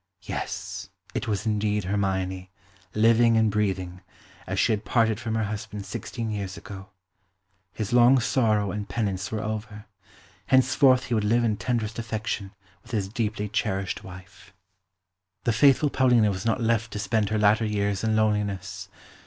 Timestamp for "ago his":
6.57-7.93